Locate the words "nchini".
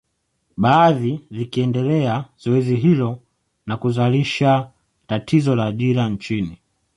6.09-6.57